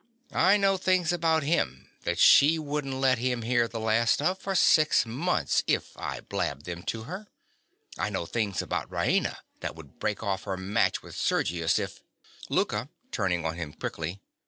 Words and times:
I 0.33 0.57
know 0.57 0.77
things 0.77 1.13
about 1.13 1.43
him 1.43 1.91
that 2.05 2.17
she 2.17 2.57
wouldn't 2.57 2.95
let 2.95 3.19
him 3.19 3.43
hear 3.43 3.67
the 3.67 3.79
last 3.79 4.19
of 4.19 4.39
for 4.39 4.55
six 4.55 5.05
months 5.05 5.61
if 5.67 5.95
I 5.95 6.21
blabbed 6.21 6.65
them 6.65 6.81
to 6.85 7.03
her. 7.03 7.27
I 7.99 8.09
know 8.09 8.25
things 8.25 8.63
about 8.63 8.89
Raina 8.89 9.37
that 9.59 9.75
would 9.75 9.99
break 9.99 10.23
off 10.23 10.45
her 10.45 10.57
match 10.57 11.03
with 11.03 11.15
Sergius 11.15 11.77
if— 11.77 12.01
LOUKA. 12.49 12.89
(turning 13.11 13.45
on 13.45 13.57
him 13.57 13.73
quickly). 13.73 14.23